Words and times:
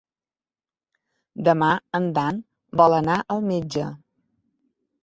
Demà 1.49 1.69
en 1.99 2.09
Dan 2.17 2.41
vol 2.83 2.99
anar 3.03 3.21
al 3.37 3.47
metge. 3.53 3.89